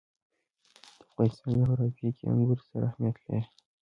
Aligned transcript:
د 0.97 1.01
افغانستان 1.07 1.49
جغرافیه 1.61 2.09
کې 2.17 2.23
انګور 2.31 2.59
ستر 2.65 2.81
اهمیت 2.89 3.15
لري. 3.23 3.41